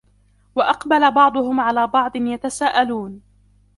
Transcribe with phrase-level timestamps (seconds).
[0.55, 3.21] وأقبل بعضهم على بعض يتساءلون